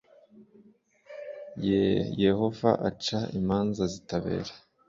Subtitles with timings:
[1.67, 1.85] ye
[2.23, 4.53] yehova aca imanza zitabera